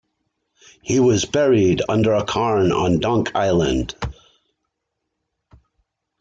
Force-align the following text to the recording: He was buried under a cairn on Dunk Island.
He 0.81 0.99
was 0.99 1.25
buried 1.25 1.83
under 1.87 2.13
a 2.15 2.23
cairn 2.25 2.71
on 2.71 2.99
Dunk 3.01 3.35
Island. 3.35 3.93